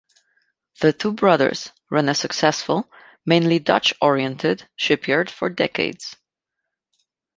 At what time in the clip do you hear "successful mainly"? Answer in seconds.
2.15-3.59